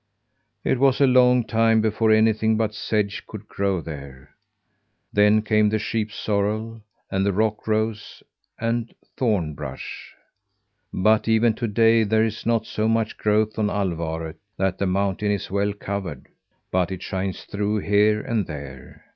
[0.63, 4.31] It was a long time before anything but sedge could grow there.
[5.13, 6.81] Then came sheep sorrel,
[7.11, 8.23] and the rock rose
[8.57, 10.15] and thorn brush.
[10.91, 15.29] But even to day there is not so much growth on Alvaret, that the mountain
[15.29, 16.29] is well covered,
[16.71, 19.05] but it shines through here and there.